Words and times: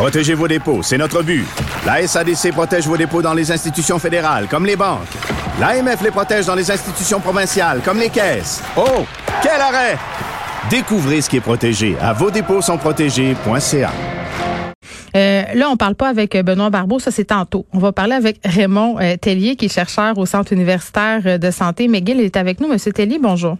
Protégez 0.00 0.32
vos 0.32 0.48
dépôts, 0.48 0.82
c'est 0.82 0.96
notre 0.96 1.22
but. 1.22 1.44
La 1.84 2.06
SADC 2.06 2.52
protège 2.52 2.86
vos 2.86 2.96
dépôts 2.96 3.20
dans 3.20 3.34
les 3.34 3.52
institutions 3.52 3.98
fédérales, 3.98 4.46
comme 4.48 4.64
les 4.64 4.74
banques. 4.74 5.06
L'AMF 5.60 6.00
les 6.02 6.10
protège 6.10 6.46
dans 6.46 6.54
les 6.54 6.70
institutions 6.70 7.20
provinciales, 7.20 7.82
comme 7.84 7.98
les 7.98 8.08
caisses. 8.08 8.62
Oh, 8.78 9.04
quel 9.42 9.60
arrêt! 9.60 9.98
Découvrez 10.70 11.20
ce 11.20 11.28
qui 11.28 11.36
est 11.36 11.42
protégé 11.42 11.98
à 12.00 12.14
vos 12.14 12.30
dépôts 12.30 12.62
sont 12.62 12.78
protégés.ca. 12.78 13.90
Euh, 15.16 15.42
là, 15.52 15.68
on 15.68 15.76
parle 15.76 15.96
pas 15.96 16.08
avec 16.08 16.34
Benoît 16.34 16.70
Barbeau, 16.70 16.98
ça 16.98 17.10
c'est 17.10 17.26
tantôt. 17.26 17.66
On 17.74 17.78
va 17.78 17.92
parler 17.92 18.14
avec 18.14 18.40
Raymond 18.42 18.96
euh, 19.00 19.18
Tellier, 19.18 19.54
qui 19.54 19.66
est 19.66 19.68
chercheur 19.68 20.16
au 20.16 20.24
Centre 20.24 20.54
universitaire 20.54 21.38
de 21.38 21.50
santé 21.50 21.88
McGill. 21.88 22.20
est 22.20 22.38
avec 22.38 22.58
nous. 22.62 22.68
Monsieur 22.68 22.92
Tellier, 22.92 23.18
bonjour. 23.20 23.58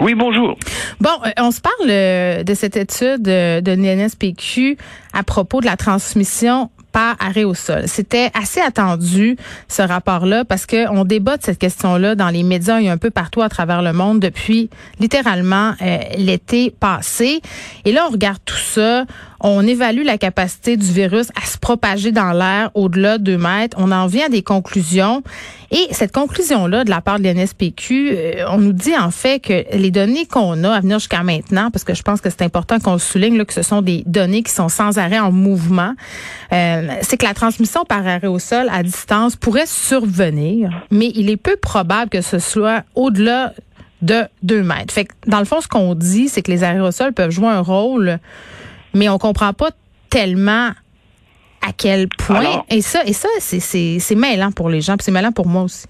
Oui, 0.00 0.14
bonjour. 0.14 0.56
Bon, 1.00 1.10
euh, 1.26 1.30
on 1.38 1.50
se 1.50 1.60
parle 1.60 1.90
euh, 1.90 2.42
de 2.42 2.54
cette 2.54 2.76
étude 2.78 3.20
de, 3.20 3.60
de 3.60 3.72
l'NSPQ 3.72 4.78
à 5.12 5.22
propos 5.22 5.60
de 5.60 5.66
la 5.66 5.76
transmission 5.76 6.70
par 6.90 7.16
arrêt 7.20 7.44
au 7.44 7.54
sol. 7.54 7.82
C'était 7.86 8.30
assez 8.34 8.60
attendu 8.60 9.36
ce 9.68 9.82
rapport-là 9.82 10.44
parce 10.44 10.66
que 10.66 10.88
on 10.88 11.04
débat 11.04 11.36
de 11.36 11.42
cette 11.42 11.58
question-là 11.58 12.14
dans 12.14 12.30
les 12.30 12.42
médias 12.42 12.80
et 12.80 12.88
un 12.88 12.96
peu 12.96 13.10
partout 13.10 13.42
à 13.42 13.48
travers 13.48 13.82
le 13.82 13.92
monde 13.92 14.20
depuis 14.20 14.70
littéralement 14.98 15.74
euh, 15.82 15.98
l'été 16.16 16.70
passé. 16.70 17.40
Et 17.84 17.92
là, 17.92 18.06
on 18.08 18.12
regarde 18.12 18.38
tout 18.44 18.56
ça, 18.56 19.04
on 19.40 19.66
évalue 19.66 20.04
la 20.04 20.18
capacité 20.18 20.76
du 20.76 20.86
virus 20.86 21.28
à 21.40 21.46
se 21.46 21.58
propager 21.58 22.12
dans 22.12 22.32
l'air 22.32 22.70
au-delà 22.74 23.18
de 23.18 23.24
2 23.24 23.38
mètres. 23.38 23.76
On 23.80 23.92
en 23.92 24.06
vient 24.06 24.26
à 24.26 24.28
des 24.28 24.42
conclusions. 24.42 25.22
Et 25.70 25.86
cette 25.92 26.12
conclusion-là, 26.12 26.84
de 26.84 26.90
la 26.90 27.00
part 27.00 27.20
de 27.20 27.28
l'NSPQ, 27.28 28.10
euh, 28.10 28.44
on 28.48 28.58
nous 28.58 28.72
dit 28.72 28.96
en 28.96 29.10
fait 29.10 29.40
que 29.40 29.76
les 29.76 29.90
données 29.90 30.26
qu'on 30.26 30.64
a 30.64 30.70
à 30.70 30.80
venir 30.80 30.98
jusqu'à 30.98 31.22
maintenant, 31.22 31.70
parce 31.70 31.84
que 31.84 31.94
je 31.94 32.02
pense 32.02 32.20
que 32.20 32.28
c'est 32.28 32.42
important 32.42 32.78
qu'on 32.80 32.98
souligne 32.98 33.38
là, 33.38 33.44
que 33.44 33.54
ce 33.54 33.62
sont 33.62 33.80
des 33.80 34.02
données 34.06 34.42
qui 34.42 34.52
sont 34.52 34.68
sans 34.68 34.98
arrêt 34.98 35.20
en 35.20 35.30
mouvement, 35.30 35.94
euh, 36.52 36.88
c'est 37.02 37.16
que 37.16 37.26
la 37.26 37.34
transmission 37.34 37.84
par 37.84 38.06
arrêt 38.06 38.20
à 38.70 38.82
distance 38.82 39.36
pourrait 39.36 39.66
survenir, 39.66 40.70
mais 40.90 41.12
il 41.14 41.30
est 41.30 41.36
peu 41.36 41.56
probable 41.56 42.10
que 42.10 42.20
ce 42.20 42.38
soit 42.38 42.82
au-delà 42.94 43.52
de 44.02 44.22
2 44.42 44.62
mètres. 44.62 44.92
Fait 44.92 45.08
dans 45.26 45.38
le 45.38 45.44
fond, 45.44 45.60
ce 45.60 45.68
qu'on 45.68 45.94
dit, 45.94 46.28
c'est 46.28 46.42
que 46.42 46.50
les 46.50 46.64
aérosols 46.64 47.12
peuvent 47.12 47.30
jouer 47.30 47.48
un 47.48 47.60
rôle 47.60 48.18
mais 48.94 49.08
on 49.08 49.18
comprend 49.18 49.52
pas 49.52 49.70
tellement 50.08 50.70
à 51.62 51.72
quel 51.76 52.08
point. 52.08 52.62
et 52.70 52.80
ça, 52.80 53.04
et 53.04 53.12
ça, 53.12 53.28
c'est 53.38 54.14
mêlant 54.14 54.50
pour 54.52 54.70
les 54.70 54.80
gens, 54.80 54.96
puis 54.96 55.04
c'est 55.04 55.12
mêlant 55.12 55.32
pour 55.32 55.46
moi 55.46 55.62
aussi. 55.62 55.86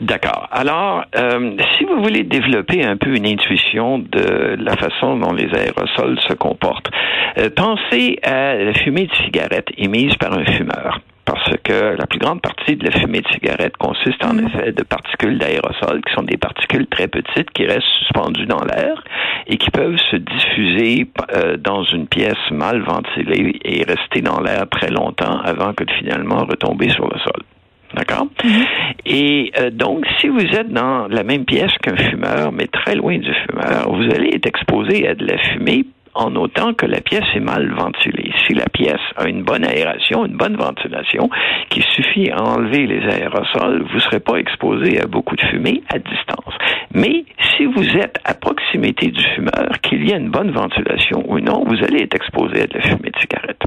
D'accord. 0.00 0.48
Alors, 0.50 1.04
euh, 1.16 1.56
si 1.76 1.84
vous 1.84 2.02
voulez 2.02 2.24
développer 2.24 2.84
un 2.84 2.96
peu 2.96 3.14
une 3.14 3.24
intuition 3.26 4.00
de 4.00 4.56
la 4.58 4.76
façon 4.76 5.16
dont 5.16 5.32
les 5.32 5.48
aérosols 5.54 6.18
se 6.26 6.32
comportent, 6.34 6.90
euh, 7.38 7.50
pensez 7.54 8.18
à 8.24 8.54
la 8.54 8.74
fumée 8.74 9.06
de 9.06 9.14
cigarette 9.24 9.68
émise 9.78 10.16
par 10.16 10.32
un 10.36 10.44
fumeur 10.44 11.00
parce 11.24 11.56
que 11.62 11.96
la 11.96 12.06
plus 12.06 12.18
grande 12.18 12.40
partie 12.40 12.76
de 12.76 12.84
la 12.84 12.90
fumée 12.90 13.20
de 13.20 13.28
cigarette 13.28 13.76
consiste 13.76 14.24
en 14.24 14.34
mm. 14.34 14.46
effet 14.46 14.72
de 14.72 14.82
particules 14.82 15.38
d'aérosol, 15.38 16.02
qui 16.06 16.14
sont 16.14 16.22
des 16.22 16.36
particules 16.36 16.86
très 16.86 17.08
petites 17.08 17.50
qui 17.50 17.66
restent 17.66 17.82
suspendues 18.00 18.46
dans 18.46 18.64
l'air 18.64 19.02
et 19.46 19.56
qui 19.56 19.70
peuvent 19.70 19.98
se 20.10 20.16
diffuser 20.16 21.06
euh, 21.34 21.56
dans 21.56 21.84
une 21.84 22.06
pièce 22.06 22.50
mal 22.50 22.80
ventilée 22.80 23.58
et 23.64 23.84
rester 23.84 24.20
dans 24.20 24.40
l'air 24.40 24.68
très 24.70 24.90
longtemps 24.90 25.40
avant 25.44 25.72
que 25.74 25.84
de 25.84 25.92
finalement 25.92 26.44
retomber 26.44 26.88
sur 26.90 27.04
le 27.04 27.18
sol. 27.20 27.42
D'accord? 27.94 28.26
Mm-hmm. 28.42 28.66
Et 29.06 29.52
euh, 29.60 29.70
donc, 29.70 30.06
si 30.18 30.28
vous 30.28 30.40
êtes 30.40 30.70
dans 30.70 31.08
la 31.08 31.22
même 31.24 31.44
pièce 31.44 31.72
qu'un 31.82 31.96
fumeur, 31.96 32.50
mais 32.52 32.66
très 32.66 32.94
loin 32.94 33.18
du 33.18 33.32
fumeur, 33.32 33.92
vous 33.92 34.10
allez 34.14 34.30
être 34.34 34.46
exposé 34.46 35.06
à 35.06 35.14
de 35.14 35.26
la 35.26 35.38
fumée 35.38 35.84
en 36.14 36.34
autant 36.36 36.74
que 36.74 36.86
la 36.86 37.00
pièce 37.00 37.24
est 37.34 37.40
mal 37.40 37.70
ventilée. 37.72 38.32
Si 38.46 38.54
la 38.54 38.66
pièce 38.66 39.00
a 39.16 39.28
une 39.28 39.42
bonne 39.42 39.64
aération, 39.64 40.26
une 40.26 40.36
bonne 40.36 40.56
ventilation, 40.56 41.30
qui 41.70 41.82
suffit 41.82 42.30
à 42.30 42.42
enlever 42.42 42.86
les 42.86 43.02
aérosols, 43.04 43.84
vous 43.88 43.96
ne 43.96 44.00
serez 44.00 44.20
pas 44.20 44.36
exposé 44.36 45.00
à 45.00 45.06
beaucoup 45.06 45.36
de 45.36 45.42
fumée 45.42 45.82
à 45.88 45.98
distance. 45.98 46.54
Mais 46.92 47.24
si 47.56 47.64
vous 47.64 47.96
êtes 47.96 48.18
à 48.24 48.34
proximité 48.34 49.08
du 49.08 49.22
fumeur, 49.34 49.80
qu'il 49.82 50.08
y 50.08 50.12
ait 50.12 50.18
une 50.18 50.30
bonne 50.30 50.50
ventilation 50.50 51.24
ou 51.28 51.40
non, 51.40 51.64
vous 51.64 51.82
allez 51.84 52.02
être 52.02 52.14
exposé 52.14 52.62
à 52.62 52.66
de 52.66 52.74
la 52.74 52.82
fumée 52.82 53.10
de 53.10 53.18
cigarette. 53.20 53.62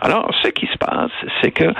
Alors, 0.00 0.30
ce 0.42 0.48
qui 0.48 0.66
se 0.66 0.78
passe, 0.78 1.10
c'est 1.42 1.50
que 1.50 1.72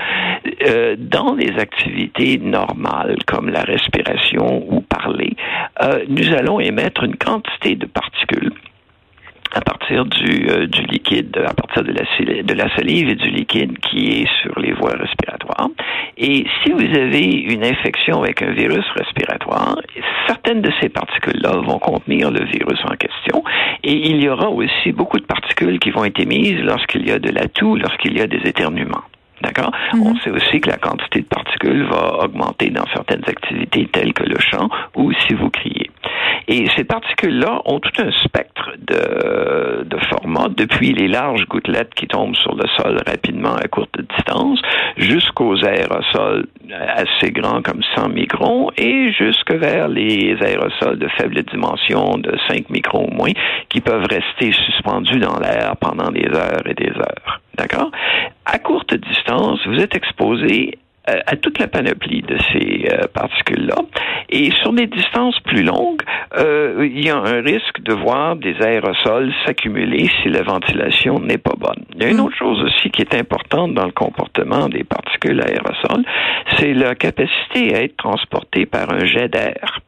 euh, 0.67 0.95
dans 0.97 1.35
les 1.35 1.57
activités 1.59 2.37
normales 2.37 3.17
comme 3.27 3.49
la 3.49 3.61
respiration 3.61 4.65
ou 4.69 4.81
parler, 4.81 5.35
euh, 5.83 6.03
nous 6.07 6.33
allons 6.33 6.59
émettre 6.59 7.03
une 7.03 7.15
quantité 7.15 7.75
de 7.75 7.85
particules 7.85 8.51
à 9.53 9.61
partir 9.61 10.05
du, 10.05 10.49
euh, 10.49 10.67
du 10.67 10.81
liquide, 10.83 11.35
à 11.45 11.53
partir 11.53 11.83
de 11.83 11.91
la, 11.91 12.43
de 12.43 12.53
la 12.53 12.75
salive 12.75 13.09
et 13.09 13.15
du 13.15 13.29
liquide 13.29 13.77
qui 13.79 14.21
est 14.21 14.27
sur 14.41 14.59
les 14.59 14.73
voies 14.73 14.95
respiratoires. 14.95 15.69
Et 16.17 16.45
si 16.63 16.71
vous 16.71 16.95
avez 16.95 17.25
une 17.25 17.63
infection 17.63 18.21
avec 18.21 18.41
un 18.41 18.51
virus 18.51 18.85
respiratoire, 18.95 19.77
certaines 20.27 20.61
de 20.61 20.71
ces 20.81 20.89
particules-là 20.89 21.57
vont 21.65 21.79
contenir 21.79 22.29
le 22.31 22.45
virus 22.45 22.79
en 22.83 22.95
question. 22.95 23.43
Et 23.83 24.09
il 24.09 24.21
y 24.21 24.29
aura 24.29 24.49
aussi 24.49 24.91
beaucoup 24.91 25.17
de 25.19 25.25
particules 25.25 25.79
qui 25.79 25.91
vont 25.91 26.05
être 26.05 26.19
émises 26.19 26.59
lorsqu'il 26.61 27.07
y 27.07 27.11
a 27.11 27.19
de 27.19 27.29
la 27.29 27.47
toux, 27.47 27.75
lorsqu'il 27.75 28.17
y 28.17 28.21
a 28.21 28.27
des 28.27 28.41
éternuements. 28.45 29.03
D'accord? 29.41 29.71
Mhm. 29.93 30.01
On 30.01 30.15
sait 30.17 30.31
aussi 30.31 30.59
que 30.59 30.69
la 30.69 30.77
quantité 30.77 31.21
de 31.21 31.25
particules 31.25 31.83
va 31.83 32.25
augmenter 32.25 32.69
dans 32.71 32.85
certaines 32.93 33.23
activités 33.25 33.87
telles 33.91 34.13
que 34.13 34.23
le 34.23 34.37
chant 34.39 34.69
ou 34.95 35.13
si 35.13 35.33
vous 35.33 35.49
criez. 35.49 35.89
Et 36.47 36.65
ces 36.75 36.83
particules-là 36.83 37.61
ont 37.65 37.79
tout 37.79 38.01
un 38.01 38.11
spectre 38.23 38.71
de, 38.79 39.38
depuis 40.59 40.93
les 40.93 41.07
larges 41.07 41.45
gouttelettes 41.45 41.93
qui 41.95 42.05
tombent 42.07 42.35
sur 42.35 42.53
le 42.53 42.65
sol 42.77 42.99
rapidement 43.07 43.55
à 43.55 43.67
courte 43.67 43.97
distance, 43.97 44.61
jusqu'aux 44.97 45.63
aérosols 45.63 46.47
assez 46.71 47.31
grands 47.31 47.61
comme 47.61 47.81
100 47.95 48.09
microns, 48.09 48.69
et 48.77 49.11
jusque 49.13 49.53
vers 49.53 49.87
les 49.87 50.37
aérosols 50.41 50.99
de 50.99 51.07
faible 51.17 51.41
dimension 51.43 52.17
de 52.17 52.37
5 52.49 52.69
microns 52.69 53.07
ou 53.09 53.13
moins, 53.15 53.31
qui 53.69 53.79
peuvent 53.79 54.05
rester 54.09 54.51
suspendus 54.51 55.19
dans 55.19 55.39
l'air 55.39 55.75
pendant 55.79 56.11
des 56.11 56.27
heures 56.27 56.65
et 56.65 56.73
des 56.73 56.91
heures. 56.91 57.41
D'accord? 57.57 57.91
À 58.45 58.59
courte 58.59 58.93
distance, 58.93 59.59
vous 59.65 59.79
êtes 59.79 59.95
exposé 59.95 60.71
euh, 60.75 60.88
à 61.25 61.35
toute 61.35 61.59
la 61.59 61.67
panoplie 61.67 62.21
de 62.21 62.37
ces 62.51 62.87
euh, 62.91 63.07
particules-là. 63.13 63.75
Et 64.29 64.51
sur 64.61 64.73
des 64.73 64.87
distances 64.87 65.39
plus 65.41 65.63
longues, 65.63 66.01
euh, 66.37 66.87
il 66.89 67.03
y 67.03 67.09
a 67.09 67.17
un 67.17 67.41
risque 67.41 67.81
de 67.81 67.93
voir 67.93 68.35
des 68.35 68.55
aérosols 68.61 69.33
s'accumuler 69.45 70.09
si 70.21 70.29
la 70.29 70.43
ventilation 70.43 71.19
n'est 71.19 71.37
pas 71.37 71.55
bonne. 71.57 71.83
Il 71.95 72.03
y 72.03 72.05
a 72.05 72.09
une 72.09 72.17
mm. 72.17 72.25
autre 72.25 72.37
chose 72.37 72.61
aussi 72.63 72.89
qui 72.91 73.01
est 73.01 73.15
importante 73.15 73.73
dans 73.73 73.85
le 73.85 73.91
comportement 73.91 74.69
des 74.69 74.83
particules 74.83 75.41
aérosols, 75.41 76.05
c'est 76.57 76.73
la 76.73 76.95
capacité 76.95 77.75
à 77.75 77.83
être 77.83 77.97
transportée 77.97 78.65
par 78.65 78.91
un 78.93 79.05
jet 79.05 79.29
d'air 79.29 79.81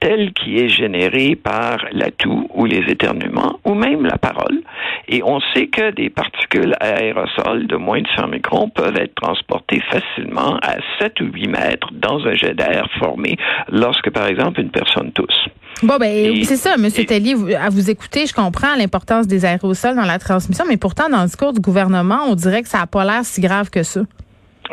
tel 0.00 0.32
qui 0.32 0.58
est 0.58 0.68
généré 0.68 1.36
par 1.36 1.78
la 1.92 2.10
toux 2.10 2.48
ou 2.54 2.64
les 2.64 2.82
éternuements 2.88 3.58
ou 3.64 3.74
même 3.74 4.04
la 4.04 4.18
parole. 4.18 4.62
Et 5.08 5.22
on 5.22 5.40
sait 5.54 5.66
que 5.66 5.90
des 5.92 6.10
particules 6.10 6.74
aérosols 6.80 7.66
de 7.66 7.76
moins 7.76 8.00
de 8.00 8.08
100 8.16 8.28
microns 8.28 8.68
peuvent 8.68 8.96
être 8.96 9.14
transportées 9.14 9.82
facilement 9.90 10.56
à 10.62 10.76
7 11.00 11.20
ou 11.20 11.26
8 11.26 11.48
mètres 11.48 11.88
dans 11.92 12.26
un 12.26 12.34
jet 12.34 12.54
d'air 12.54 12.88
formé 12.98 13.36
lorsque, 13.70 14.10
par 14.10 14.26
exemple, 14.26 14.60
une 14.60 14.70
personne 14.70 15.12
tousse. 15.12 15.46
Bon, 15.82 15.96
ben, 15.98 16.44
c'est 16.44 16.56
ça, 16.56 16.74
M. 16.74 16.90
Tellier, 16.90 17.34
à 17.54 17.70
vous 17.70 17.90
écouter, 17.90 18.26
je 18.26 18.34
comprends 18.34 18.74
l'importance 18.76 19.26
des 19.26 19.44
aérosols 19.44 19.96
dans 19.96 20.04
la 20.04 20.18
transmission, 20.18 20.64
mais 20.68 20.76
pourtant, 20.76 21.08
dans 21.08 21.20
le 21.20 21.26
discours 21.26 21.52
du 21.52 21.60
gouvernement, 21.60 22.20
on 22.28 22.34
dirait 22.34 22.62
que 22.62 22.68
ça 22.68 22.78
n'a 22.78 22.86
pas 22.86 23.04
l'air 23.04 23.24
si 23.24 23.40
grave 23.40 23.70
que 23.70 23.82
ça. 23.82 24.00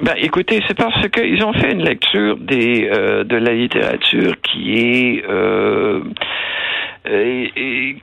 Ben, 0.02 0.13
écoutez, 0.18 0.62
c'est 0.68 0.78
parce 0.78 1.08
qu'ils 1.09 1.44
ont 1.44 1.53
fait 1.53 1.72
une 1.72 1.84
lecture 1.84 2.38
des 2.38 2.88
euh, 2.91 3.24
de 3.24 3.35
la 3.35 3.53
littérature 3.53 4.35
qui 4.41 4.75
est 4.75 5.24
euh, 5.28 6.02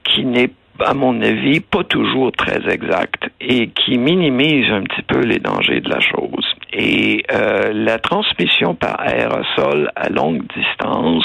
qui 0.04 0.25
n'est 0.25 0.50
à 0.81 0.94
mon 0.94 1.21
avis, 1.22 1.60
pas 1.60 1.84
toujours 1.84 2.33
très 2.33 2.69
exacte 2.69 3.28
et 3.41 3.69
qui 3.69 3.99
minimise 3.99 4.71
un 4.71 4.83
petit 4.83 5.03
peu 5.03 5.21
les 5.21 5.39
dangers 5.39 5.80
de 5.80 5.89
la 5.89 6.01
chose. 6.01 6.54
Et 6.72 7.24
euh, 7.33 7.72
la 7.72 7.98
transmission 7.98 8.74
par 8.74 8.98
aérosol 9.01 9.91
à 9.95 10.09
longue 10.09 10.42
distance 10.57 11.24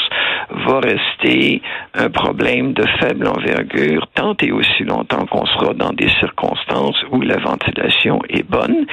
va 0.52 0.80
rester 0.80 1.62
un 1.96 2.10
problème 2.10 2.74
de 2.74 2.86
faible 3.00 3.28
envergure 3.28 4.08
tant 4.14 4.36
et 4.42 4.52
aussi 4.52 4.84
longtemps 4.84 5.26
qu'on 5.26 5.46
sera 5.48 5.74
dans 5.74 5.94
des 5.94 6.10
circonstances 6.20 7.04
où 7.12 7.22
la 7.22 7.38
ventilation 7.38 8.22
est 8.30 8.48
bonne. 8.48 8.86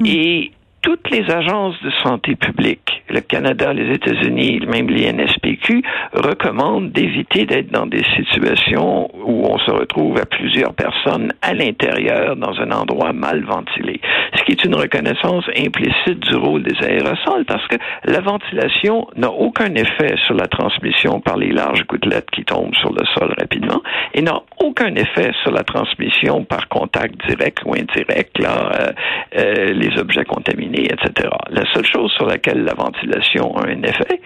Mm. 0.00 0.06
Et 0.06 0.52
toutes 0.82 1.10
les 1.10 1.30
agences 1.30 1.80
de 1.82 1.90
santé 2.02 2.34
publique, 2.34 3.02
le 3.08 3.20
Canada, 3.20 3.72
les 3.72 3.94
États-Unis, 3.94 4.60
même 4.66 4.88
les 4.88 5.12
NSPQ, 5.12 5.82
recommandent 6.12 6.90
d'éviter 6.90 7.46
d'être 7.46 7.70
dans 7.70 7.86
des 7.86 8.02
situations 8.16 9.08
où 9.14 9.46
on 9.46 9.58
se 9.58 9.70
retrouve 9.70 10.18
à 10.18 10.26
plusieurs 10.26 10.74
personnes 10.74 11.32
à 11.40 11.54
l'intérieur 11.54 12.36
dans 12.36 12.58
un 12.58 12.70
endroit 12.72 13.12
mal 13.12 13.44
ventilé. 13.44 14.00
Ce 14.34 14.42
qui 14.42 14.52
est 14.52 14.64
une 14.64 14.74
reconnaissance 14.74 15.44
implicite 15.56 16.20
du 16.20 16.34
rôle 16.34 16.62
des 16.64 16.76
aérosols 16.84 17.44
parce 17.46 17.66
que 17.68 17.76
la 18.04 18.20
ventilation 18.20 19.06
n'a 19.16 19.30
aucun 19.30 19.74
effet 19.74 20.16
sur 20.26 20.34
la 20.34 20.48
transmission 20.48 21.20
par 21.20 21.36
les 21.36 21.52
larges 21.52 21.86
gouttelettes 21.86 22.30
qui 22.32 22.44
tombent 22.44 22.74
sur 22.74 22.92
le 22.92 23.04
sol 23.14 23.32
rapidement 23.38 23.82
et 24.14 24.22
n'a 24.22 24.42
aucun 24.62 24.94
effet 24.94 25.32
sur 25.42 25.50
la 25.50 25.64
transmission 25.64 26.44
par 26.44 26.68
contact 26.68 27.14
direct 27.28 27.58
ou 27.64 27.74
indirect, 27.74 28.38
là, 28.38 28.70
euh, 28.80 28.92
euh, 29.38 29.72
les 29.72 29.98
objets 29.98 30.24
contaminés, 30.24 30.84
etc. 30.84 31.28
La 31.50 31.64
seule 31.72 31.84
chose 31.84 32.12
sur 32.12 32.26
laquelle 32.26 32.64
la 32.64 32.74
ventilation 32.74 33.56
a 33.56 33.68
un 33.68 33.82
effet, 33.82 34.20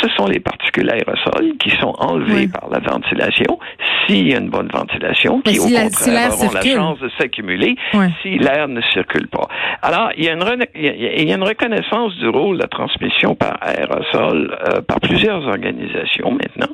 ce 0.00 0.08
sont 0.16 0.26
les 0.26 0.40
particules 0.40 0.90
aérosols 0.90 1.56
qui 1.58 1.70
sont 1.70 1.94
enlevées 1.98 2.48
par 2.48 2.68
la 2.70 2.78
ventilation 2.78 3.58
s'il 4.06 4.28
y 4.28 4.34
a 4.34 4.38
une 4.38 4.50
bonne 4.50 4.68
ventilation, 4.68 5.40
qui 5.42 5.58
au 5.58 5.64
contraire 5.64 6.32
auront 6.32 6.50
la 6.52 6.62
chance 6.62 6.98
de 7.00 7.10
s'accumuler 7.18 7.76
si 8.22 8.38
l'air 8.38 8.68
ne 8.68 8.80
circule 8.92 9.28
pas. 9.28 9.48
Alors, 9.82 10.10
il 10.16 10.24
y, 10.24 10.28
a 10.28 10.32
une 10.32 10.44
il 10.74 11.28
y 11.28 11.32
a 11.32 11.36
une 11.36 11.44
reconnaissance 11.44 12.14
du 12.16 12.28
rôle 12.28 12.56
de 12.56 12.62
la 12.62 12.68
transmission 12.68 13.34
par 13.34 13.58
aérosol 13.60 14.56
euh, 14.68 14.80
par 14.82 15.00
plusieurs 15.00 15.46
organisations 15.46 16.30
maintenant, 16.32 16.72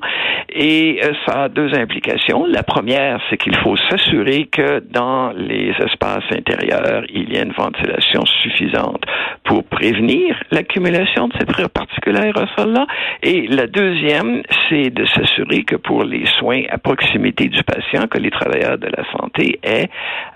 et 0.50 1.00
euh, 1.02 1.12
ça 1.26 1.44
a 1.44 1.49
deux 1.49 1.75
implications. 1.75 2.46
La 2.46 2.62
première, 2.62 3.20
c'est 3.28 3.37
qu'il 3.37 3.56
faut 3.56 3.76
s'assurer 3.90 4.46
que 4.46 4.81
dans 4.90 5.32
les 5.32 5.73
espaces 5.84 6.25
intérieurs, 6.31 7.05
il 7.12 7.32
y 7.32 7.38
a 7.38 7.43
une 7.43 7.52
ventilation 7.52 8.25
suffisante 8.43 9.02
pour 9.44 9.64
prévenir 9.64 10.37
l'accumulation 10.50 11.28
de 11.28 11.34
ces 11.38 11.69
particules 11.69 12.17
aérosols-là. 12.17 12.87
Et 13.22 13.46
la 13.48 13.66
deuxième, 13.66 14.42
c'est 14.68 14.90
de 14.90 15.04
s'assurer 15.06 15.64
que 15.64 15.76
pour 15.76 16.04
les 16.04 16.26
soins 16.38 16.62
à 16.70 16.78
proximité 16.78 17.48
du 17.48 17.62
patient, 17.62 18.06
que 18.08 18.18
les 18.18 18.30
travailleurs 18.30 18.78
de 18.78 18.88
la 18.88 19.04
santé 19.12 19.58
aient 19.62 19.88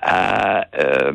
à 0.02 0.64
euh, 0.78 1.12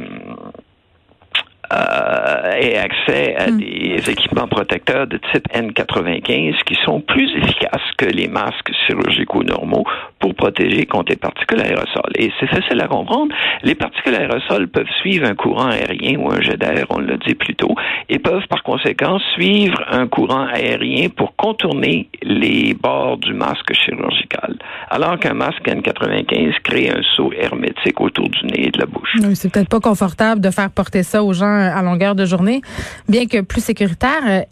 euh, 1.74 2.54
et 2.62 2.78
accès 2.78 3.36
à 3.36 3.50
hmm. 3.50 3.58
des 3.58 4.10
équipements 4.10 4.48
protecteurs 4.48 5.08
de 5.08 5.18
type 5.32 5.48
N95 5.52 6.64
qui 6.64 6.76
sont 6.86 7.02
plus 7.02 7.30
efficaces 7.38 7.92
que 7.98 8.06
les 8.06 8.28
masques 8.28 8.72
chirurgicaux 8.86 9.44
normaux 9.44 9.84
pour 10.26 10.34
protéger 10.34 10.88
contre 10.88 11.12
les 11.12 11.18
particules 11.18 11.62
aérosols. 11.62 12.14
Et 12.16 12.32
c'est 12.40 12.48
facile 12.48 12.82
à 12.82 12.88
comprendre. 12.88 13.32
Les 13.62 13.76
particules 13.76 14.16
aérosols 14.16 14.68
peuvent 14.68 14.90
suivre 15.02 15.28
un 15.28 15.36
courant 15.36 15.68
aérien 15.68 16.18
ou 16.18 16.32
un 16.32 16.42
jet 16.42 16.58
d'air, 16.58 16.88
on 16.90 16.98
l'a 16.98 17.18
dit 17.18 17.36
plus 17.36 17.54
tôt, 17.54 17.76
et 18.10 18.18
peuvent 18.18 18.48
par 18.50 18.64
conséquent 18.64 19.20
suivre 19.36 19.80
un 19.92 20.08
courant 20.08 20.48
aérien 20.48 21.10
pour 21.10 21.36
contourner 21.36 22.10
les 22.24 22.74
bords 22.74 23.18
du 23.18 23.36
masque 23.36 23.72
chirurgical. 23.74 24.58
Alors 24.90 25.20
qu'un 25.20 25.36
masque 25.36 25.64
N95 25.64 26.54
crée 26.64 26.90
un 26.90 27.04
saut 27.16 27.32
hermétique 27.32 28.02
autour 28.02 28.28
du 28.28 28.48
nez 28.48 28.68
et 28.70 28.72
de 28.72 28.80
la 28.80 28.88
bouche. 28.88 29.16
c'est 29.36 29.52
peut-être 29.52 29.70
pas 29.70 29.80
confortable 29.80 30.42
de 30.42 30.50
faire 30.50 30.72
porter 30.72 31.04
ça 31.04 31.24
aux 31.24 31.34
gens 31.34 31.46
à 31.46 31.84
longueur 31.84 32.16
de 32.16 32.26
journée, 32.26 32.62
bien 33.08 33.28
que 33.28 33.42
plus 33.42 33.64
sécuritaire. 33.64 34.46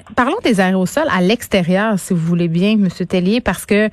Euh, 0.00 0.12
parlons 0.14 0.36
des 0.44 0.60
aérosols 0.60 1.08
à 1.10 1.20
l'extérieur, 1.20 1.98
si 1.98 2.14
vous 2.14 2.20
voulez 2.20 2.48
bien, 2.48 2.76
Monsieur 2.76 3.06
Tellier, 3.06 3.40
parce 3.40 3.66
que 3.66 3.86
euh, 3.86 3.88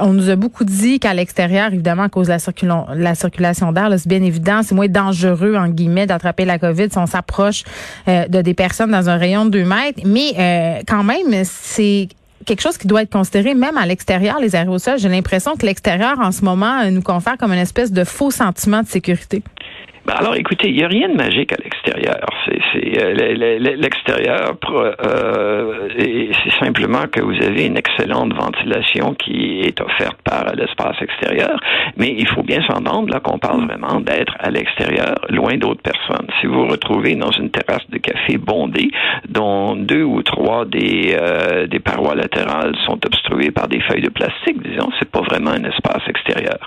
on 0.00 0.12
nous 0.12 0.30
a 0.30 0.36
beaucoup 0.36 0.64
dit 0.64 1.00
qu'à 1.00 1.14
l'extérieur, 1.14 1.72
évidemment, 1.72 2.04
à 2.04 2.08
cause 2.08 2.28
de 2.28 2.66
la, 2.66 2.86
la 2.94 3.14
circulation 3.14 3.72
d'air, 3.72 3.88
c'est 3.96 4.08
bien 4.08 4.22
évident, 4.22 4.62
c'est 4.62 4.74
moins 4.74 4.88
dangereux, 4.88 5.56
en 5.56 5.68
guillemets, 5.68 6.06
d'attraper 6.06 6.44
la 6.44 6.58
COVID 6.58 6.90
si 6.90 6.98
on 6.98 7.06
s'approche 7.06 7.64
euh, 8.08 8.26
de 8.28 8.42
des 8.42 8.54
personnes 8.54 8.90
dans 8.90 9.08
un 9.08 9.16
rayon 9.16 9.44
de 9.44 9.50
2 9.50 9.64
mètres. 9.64 10.00
Mais 10.04 10.82
quand 10.88 11.04
même, 11.04 11.44
c'est 11.44 12.08
quelque 12.44 12.60
chose 12.60 12.76
qui 12.76 12.88
doit 12.88 13.02
être 13.02 13.12
considéré 13.12 13.54
même 13.54 13.76
à 13.76 13.86
l'extérieur, 13.86 14.40
les 14.40 14.56
aérosols. 14.56 14.98
J'ai 14.98 15.08
l'impression 15.08 15.54
que 15.56 15.64
l'extérieur, 15.64 16.18
en 16.18 16.32
ce 16.32 16.44
moment, 16.44 16.90
nous 16.90 17.02
confère 17.02 17.36
comme 17.38 17.52
une 17.52 17.58
espèce 17.58 17.92
de 17.92 18.02
faux 18.02 18.32
sentiment 18.32 18.82
de 18.82 18.88
sécurité. 18.88 19.42
Ben 20.04 20.14
alors, 20.14 20.34
écoutez, 20.34 20.68
il 20.68 20.76
n'y 20.76 20.82
a 20.82 20.88
rien 20.88 21.08
de 21.08 21.14
magique 21.14 21.52
à 21.52 21.62
l'extérieur. 21.62 22.26
Euh, 22.48 23.76
l'extérieur, 23.76 24.54
euh, 25.04 25.88
c'est 25.96 26.64
simplement 26.64 27.06
que 27.10 27.20
vous 27.20 27.40
avez 27.40 27.66
une 27.66 27.76
excellente 27.76 28.34
ventilation 28.34 29.14
qui 29.14 29.60
est 29.60 29.80
offerte 29.80 30.20
par 30.24 30.54
l'espace 30.56 31.00
extérieur, 31.00 31.56
mais 31.96 32.14
il 32.18 32.26
faut 32.26 32.42
bien 32.42 32.60
s'entendre 32.62 33.12
là 33.12 33.20
qu'on 33.20 33.38
parle 33.38 33.64
vraiment 33.66 34.00
d'être 34.00 34.34
à 34.40 34.50
l'extérieur, 34.50 35.14
loin 35.28 35.56
d'autres 35.56 35.82
personnes. 35.82 36.26
Si 36.40 36.46
vous 36.46 36.62
vous 36.62 36.68
retrouvez 36.68 37.14
dans 37.14 37.30
une 37.30 37.50
terrasse 37.50 37.88
de 37.88 37.98
café 37.98 38.38
bondée, 38.38 38.90
dont 39.28 39.76
deux 39.76 40.02
ou 40.02 40.22
trois 40.22 40.64
des 40.64 41.16
euh, 41.16 41.68
des 41.68 41.78
parois 41.78 42.16
latérales 42.16 42.74
sont 42.86 42.98
obstruées 43.06 43.52
par 43.52 43.68
des 43.68 43.80
feuilles 43.82 44.02
de 44.02 44.10
plastique, 44.10 44.60
disons, 44.62 44.90
c'est 44.98 45.10
pas 45.10 45.20
vraiment 45.20 45.50
un 45.50 45.64
espace 45.64 46.02
extérieur. 46.08 46.58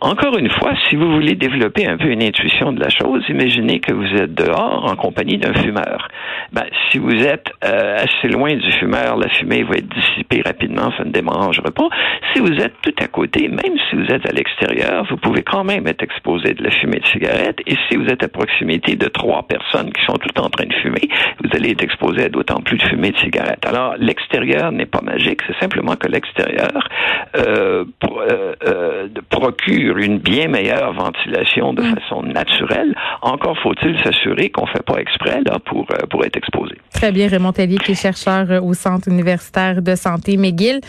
Encore 0.00 0.38
une 0.38 0.50
fois, 0.50 0.74
si 0.88 0.94
vous 0.94 1.10
voulez 1.12 1.34
développer 1.34 1.86
un 1.86 1.96
peu 1.96 2.06
une 2.06 2.22
intuition 2.22 2.72
de 2.72 2.83
la 2.84 2.90
chose. 2.90 3.24
Imaginez 3.28 3.80
que 3.80 3.92
vous 3.92 4.22
êtes 4.22 4.34
dehors 4.34 4.84
en 4.90 4.96
compagnie 4.96 5.38
d'un 5.38 5.54
fumeur. 5.54 6.08
Ben, 6.52 6.64
si 6.90 6.98
vous 6.98 7.14
êtes 7.14 7.48
euh, 7.64 8.04
assez 8.04 8.28
loin 8.28 8.54
du 8.54 8.70
fumeur, 8.72 9.16
la 9.16 9.28
fumée 9.28 9.62
va 9.62 9.76
être 9.76 9.88
dissipée 9.88 10.42
rapidement, 10.44 10.92
ça 10.96 11.04
ne 11.04 11.10
dérangera 11.10 11.70
pas. 11.70 11.88
Si 12.32 12.40
vous 12.40 12.52
êtes 12.52 12.74
tout 12.82 12.94
à 13.00 13.06
côté, 13.06 13.48
même 13.48 13.76
si 13.88 13.96
vous 13.96 14.06
êtes 14.12 14.28
à 14.28 14.32
l'extérieur, 14.32 15.06
vous 15.08 15.16
pouvez 15.16 15.42
quand 15.42 15.64
même 15.64 15.86
être 15.86 16.02
exposé 16.02 16.54
de 16.54 16.62
la 16.62 16.70
fumée 16.70 17.00
de 17.00 17.06
cigarette. 17.06 17.58
Et 17.66 17.76
si 17.88 17.96
vous 17.96 18.06
êtes 18.06 18.22
à 18.22 18.28
proximité 18.28 18.96
de 18.96 19.06
trois 19.08 19.42
personnes 19.46 19.90
qui 19.92 20.04
sont 20.04 20.18
toutes 20.18 20.38
en 20.38 20.50
train 20.50 20.66
de 20.66 20.74
fumer, 20.74 21.08
vous 21.42 21.50
allez 21.54 21.70
être 21.70 21.82
exposé 21.82 22.24
à 22.24 22.28
d'autant 22.28 22.60
plus 22.60 22.76
de 22.76 22.82
fumée 22.84 23.12
de 23.12 23.18
cigarette. 23.18 23.64
Alors, 23.66 23.94
l'extérieur 23.98 24.72
n'est 24.72 24.86
pas 24.86 25.00
magique, 25.02 25.40
c'est 25.46 25.58
simplement 25.58 25.96
que 25.96 26.08
l'extérieur 26.08 26.88
euh, 27.36 27.84
euh, 28.66 29.08
procure 29.30 29.98
une 29.98 30.18
bien 30.18 30.48
meilleure 30.48 30.92
ventilation 30.92 31.72
de 31.72 31.82
mm. 31.82 31.94
façon 31.94 32.22
naturelle 32.22 32.73
encore 33.22 33.56
faut-il 33.62 33.96
s'assurer 34.02 34.50
qu'on 34.50 34.66
ne 34.66 34.70
fait 34.70 34.84
pas 34.84 34.98
exprès 34.98 35.40
là, 35.46 35.58
pour, 35.64 35.86
euh, 35.92 36.06
pour 36.10 36.24
être 36.24 36.36
exposé. 36.36 36.74
Très 36.92 37.12
bien, 37.12 37.28
Raymond 37.28 37.52
Tellier, 37.52 37.78
qui 37.78 37.92
est 37.92 37.94
chercheur 37.94 38.50
euh, 38.50 38.60
au 38.60 38.74
Centre 38.74 39.08
universitaire 39.08 39.82
de 39.82 39.94
santé 39.94 40.36
McGill. 40.36 40.80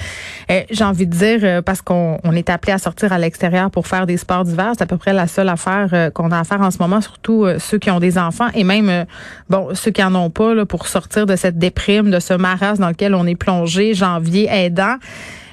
Euh, 0.51 0.61
j'ai 0.69 0.83
envie 0.83 1.07
de 1.07 1.15
dire, 1.15 1.63
parce 1.63 1.81
qu'on 1.81 2.19
est 2.33 2.49
appelé 2.49 2.73
à 2.73 2.77
sortir 2.77 3.13
à 3.13 3.17
l'extérieur 3.17 3.71
pour 3.71 3.87
faire 3.87 4.05
des 4.05 4.17
sports 4.17 4.43
d'hiver, 4.43 4.73
c'est 4.77 4.83
à 4.83 4.87
peu 4.87 4.97
près 4.97 5.13
la 5.13 5.27
seule 5.27 5.49
affaire 5.49 6.11
qu'on 6.13 6.31
a 6.31 6.39
à 6.39 6.43
faire 6.43 6.61
en 6.61 6.71
ce 6.71 6.77
moment, 6.79 7.01
surtout 7.01 7.47
ceux 7.59 7.77
qui 7.77 7.91
ont 7.91 7.99
des 7.99 8.17
enfants 8.17 8.47
et 8.53 8.63
même 8.63 9.05
bon 9.49 9.69
ceux 9.73 9.91
qui 9.91 10.03
en 10.03 10.13
ont 10.15 10.29
pas 10.29 10.53
là, 10.53 10.65
pour 10.65 10.87
sortir 10.87 11.25
de 11.25 11.35
cette 11.35 11.57
déprime, 11.57 12.11
de 12.11 12.19
ce 12.19 12.33
marasme 12.33 12.81
dans 12.81 12.89
lequel 12.89 13.15
on 13.15 13.25
est 13.25 13.35
plongé, 13.35 13.93
janvier 13.93 14.47
aidant. 14.49 14.95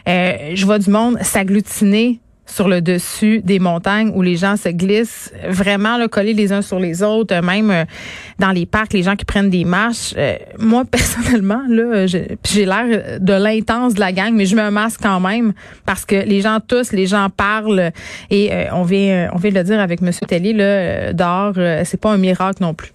je 0.07 0.65
vois 0.65 0.79
du 0.79 0.91
monde 0.91 1.19
s'agglutiner 1.21 2.22
sur 2.53 2.69
le 2.69 2.81
dessus 2.81 3.41
des 3.43 3.59
montagnes 3.59 4.13
où 4.15 4.23
les 4.23 4.37
gens 4.37 4.57
se 4.57 4.69
glissent, 4.69 5.33
vraiment 5.49 5.97
là, 5.97 6.07
collés 6.09 6.35
les 6.35 6.53
uns 6.53 6.63
sur 6.63 6.79
les 6.79 7.03
autres, 7.03 7.35
même 7.41 7.71
euh, 7.71 7.85
dans 8.39 8.51
les 8.51 8.67
parcs, 8.67 8.93
les 8.93 9.03
gens 9.03 9.17
qui 9.17 9.25
prennent 9.25 9.51
des 9.51 9.65
marches. 9.65 10.15
Euh, 10.17 10.37
moi, 10.59 10.85
personnellement, 10.91 11.63
là, 11.69 12.07
j'ai 12.07 12.65
l'air 12.65 13.19
de 13.21 13.33
l'intense 13.33 13.95
de 13.95 14.01
la 14.01 14.13
gang, 14.13 14.33
mais 14.35 14.47
je 14.47 14.57
un 14.57 14.71
masque 14.71 15.01
quand 15.03 15.19
même 15.19 15.55
parce 15.87 16.05
que 16.05 16.15
les 16.15 16.41
gens 16.41 16.59
tous, 16.61 16.93
les 16.93 17.07
gens 17.07 17.29
parlent 17.31 17.91
et 18.31 18.53
euh, 18.53 18.67
on 18.73 18.83
vient, 18.83 19.31
on 19.33 19.39
vient 19.39 19.51
de 19.51 19.57
le 19.57 19.65
dire 19.65 19.81
avec 19.81 20.03
Monsieur 20.03 20.27
Tellier, 20.27 20.53
là, 20.53 21.13
dehors, 21.13 21.55
c'est 21.85 22.01
pas 22.01 22.13
un 22.13 22.19
miracle 22.19 22.63
non 22.63 22.75
plus. 22.75 22.93